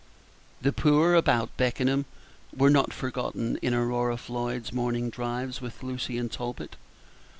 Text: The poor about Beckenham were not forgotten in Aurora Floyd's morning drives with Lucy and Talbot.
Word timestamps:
The 0.59 0.73
poor 0.73 1.13
about 1.13 1.55
Beckenham 1.57 2.05
were 2.57 2.71
not 2.71 2.91
forgotten 2.91 3.57
in 3.57 3.71
Aurora 3.75 4.17
Floyd's 4.17 4.73
morning 4.73 5.11
drives 5.11 5.61
with 5.61 5.83
Lucy 5.83 6.17
and 6.17 6.31
Talbot. 6.31 6.75